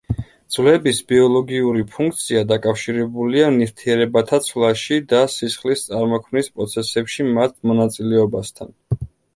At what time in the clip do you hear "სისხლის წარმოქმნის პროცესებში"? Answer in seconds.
5.37-7.33